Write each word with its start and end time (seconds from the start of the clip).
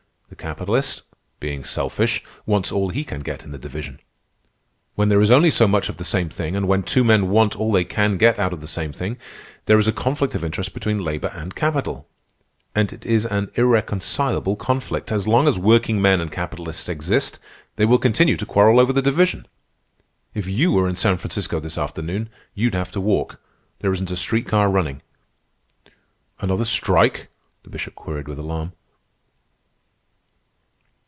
The 0.29 0.45
capitalist, 0.47 1.03
being 1.41 1.63
selfish, 1.65 2.23
wants 2.45 2.71
all 2.71 2.87
he 2.89 3.03
can 3.03 3.19
get 3.19 3.43
in 3.43 3.51
the 3.51 3.57
division. 3.59 3.99
When 4.95 5.09
there 5.09 5.19
is 5.21 5.29
only 5.29 5.51
so 5.51 5.67
much 5.67 5.89
of 5.89 5.97
the 5.97 6.05
same 6.05 6.29
thing, 6.29 6.55
and 6.55 6.69
when 6.69 6.81
two 6.83 7.03
men 7.03 7.29
want 7.29 7.55
all 7.57 7.71
they 7.73 7.83
can 7.83 8.17
get 8.17 8.39
of 8.39 8.61
the 8.61 8.67
same 8.67 8.91
thing, 8.93 9.17
there 9.65 9.77
is 9.77 9.89
a 9.89 9.93
conflict 9.93 10.33
of 10.33 10.43
interest 10.45 10.73
between 10.73 11.03
labor 11.03 11.27
and 11.35 11.53
capital. 11.53 12.07
And 12.73 12.93
it 12.93 13.05
is 13.05 13.25
an 13.25 13.51
irreconcilable 13.55 14.55
conflict. 14.55 15.11
As 15.11 15.27
long 15.27 15.49
as 15.49 15.59
workingmen 15.59 16.21
and 16.21 16.31
capitalists 16.31 16.87
exist, 16.87 17.37
they 17.75 17.85
will 17.85 17.99
continue 17.99 18.37
to 18.37 18.45
quarrel 18.45 18.79
over 18.79 18.93
the 18.93 19.01
division. 19.01 19.47
If 20.33 20.47
you 20.47 20.71
were 20.71 20.87
in 20.87 20.95
San 20.95 21.17
Francisco 21.17 21.59
this 21.59 21.77
afternoon, 21.77 22.29
you'd 22.55 22.73
have 22.73 22.91
to 22.93 23.01
walk. 23.01 23.39
There 23.81 23.91
isn't 23.93 24.09
a 24.09 24.15
street 24.15 24.47
car 24.47 24.69
running." 24.71 25.01
"Another 26.39 26.65
strike?" 26.65 27.27
the 27.63 27.69
Bishop 27.69 27.95
queried 27.95 28.29
with 28.29 28.39
alarm. 28.39 28.71